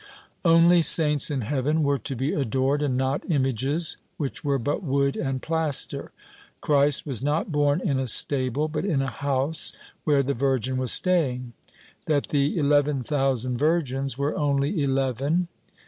—Only 0.43 0.81
saints 0.81 1.29
in 1.29 1.41
heaven 1.41 1.83
were 1.83 1.99
to 1.99 2.15
be 2.15 2.33
adored 2.33 2.81
and 2.81 2.97
not 2.97 3.21
images, 3.29 3.97
which 4.17 4.43
were 4.43 4.57
but 4.57 4.81
wood 4.81 5.15
and 5.15 5.43
plaster.— 5.43 6.11
Christ 6.59 7.05
was 7.05 7.21
not 7.21 7.51
born 7.51 7.79
in 7.81 7.99
a 7.99 8.07
stable, 8.07 8.67
but 8.67 8.83
in 8.83 9.03
a 9.03 9.11
house 9.15 9.73
where 10.03 10.23
the 10.23 10.33
Virgin 10.33 10.77
was 10.77 10.91
staying.— 10.91 11.53
That 12.07 12.29
the 12.29 12.57
eleven 12.57 13.03
thousand 13.03 13.59
virgins 13.59 14.17
were 14.17 14.35
only 14.35 14.81
eleven. 14.81 15.49